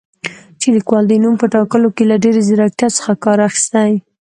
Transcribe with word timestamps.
چې 0.59 0.67
لیکوال 0.77 1.03
د 1.07 1.13
نوم 1.23 1.35
په 1.41 1.47
ټاکلو 1.53 1.89
کې 1.95 2.03
له 2.11 2.15
ډېرې 2.23 2.41
زیرکتیا 2.47 2.87
څخه 2.97 3.11
کار 3.23 3.37
اخیستی 3.47 3.91